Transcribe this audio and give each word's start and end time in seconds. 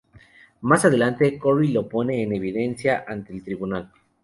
Más 0.61 0.83
adelante, 0.83 1.37
Corey 1.37 1.71
lo 1.71 1.87
pone 1.87 2.23
en 2.23 2.33
evidencia 2.33 3.05
ante 3.07 3.33
el 3.33 3.43
tribunal. 3.43 3.91